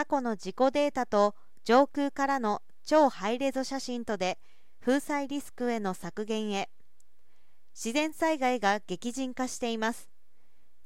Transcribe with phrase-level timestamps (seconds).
[0.00, 4.38] 過去の事故データと上空からの超ハイレゾ写真とで
[4.82, 6.70] 風災リスクへの削減へ。
[7.74, 10.08] 自然災害が激甚化しています。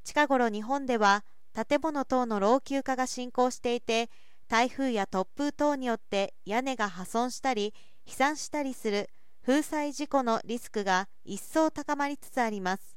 [0.03, 1.25] 近頃日本では
[1.55, 4.11] 建物等の老朽化が進行していて
[4.49, 7.73] 台風や突風等によって屋根が破損したり
[8.05, 9.09] 飛散したりする
[9.47, 12.97] 風災事故のリスクが一層高まりつつあります。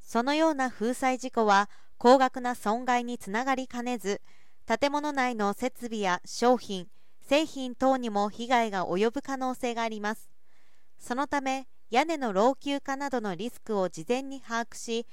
[0.00, 1.68] そのような風災事故は
[1.98, 4.20] 高額な損害につながりかねず
[4.66, 6.88] 建物内の設備や商品
[7.22, 10.28] 製品等にも被害が及ぶ可能性があります。
[10.98, 15.06] そのため屋根の老朽化などのリスクを事前に把握し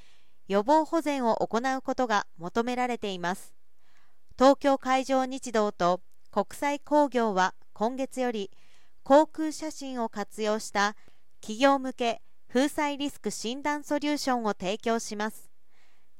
[0.47, 3.53] 予防保全を行うことが求められています。
[4.39, 6.01] 東京海上日動と
[6.31, 8.49] 国際工業は今月より
[9.03, 10.95] 航空写真を活用した
[11.41, 15.52] 企業向け風災リスク診断ソリューションを提供します。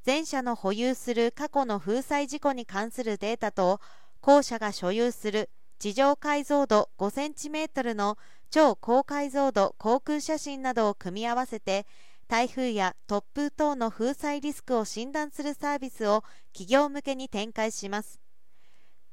[0.04, 3.80] 全社の保有する過去の風災事故に関するデータと
[4.20, 8.18] 後者が所有する地上解像度 5cm の
[8.52, 11.86] 超高解像度航空写真などを組み合わせて
[12.28, 18.20] 台風や突風等の風災リスクを診断するサービスを企業向けに展開します。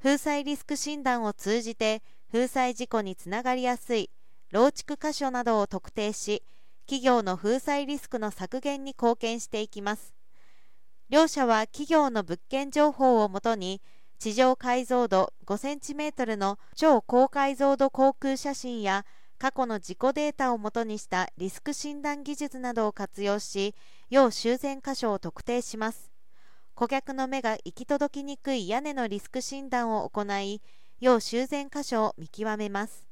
[0.02, 2.02] 風災リスク診断を通じて
[2.32, 4.10] 風災事故につながりやすい
[4.50, 6.42] 老築箇所などを特定し
[6.86, 10.19] 企業の風災リスクの削減に貢献していきます。
[11.10, 13.82] 両社は企業の物件情報をもとに
[14.20, 19.04] 地上解像度 5cm の超高解像度航空写真や
[19.36, 23.74] 過去の事故データをもとにしたリスク診断技術などを活用し
[24.08, 26.12] 要修繕箇所を特定します。
[26.74, 30.62] 顧客の目が行き届きにくい屋根のリスク診断を行い
[31.00, 33.09] 要修繕箇所を見極めます。